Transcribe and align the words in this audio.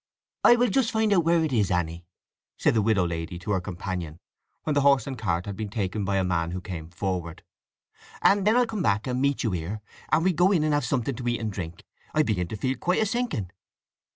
"I 0.43 0.55
will 0.55 0.69
just 0.69 0.89
find 0.89 1.13
out 1.13 1.23
where 1.23 1.43
it 1.43 1.53
is, 1.53 1.69
Anny," 1.69 2.07
said 2.57 2.73
the 2.73 2.81
widow 2.81 3.05
lady 3.05 3.37
to 3.37 3.51
her 3.51 3.61
companion, 3.61 4.19
when 4.63 4.73
the 4.73 4.81
horse 4.81 5.05
and 5.05 5.15
cart 5.15 5.45
had 5.45 5.55
been 5.55 5.69
taken 5.69 6.05
by 6.05 6.17
a 6.17 6.23
man 6.23 6.49
who 6.49 6.59
came 6.59 6.89
forward: 6.89 7.43
"and 8.19 8.47
then 8.47 8.57
I'll 8.57 8.65
come 8.65 8.81
back, 8.81 9.05
and 9.05 9.21
meet 9.21 9.43
you 9.43 9.51
here; 9.51 9.79
and 10.09 10.23
we'll 10.23 10.33
go 10.33 10.51
in 10.51 10.63
and 10.63 10.73
have 10.73 10.85
something 10.85 11.13
to 11.13 11.27
eat 11.27 11.39
and 11.39 11.51
drink. 11.53 11.83
I 12.15 12.23
begin 12.23 12.47
to 12.47 12.57
feel 12.57 12.77
quite 12.77 13.01
a 13.03 13.05
sinking." 13.05 13.51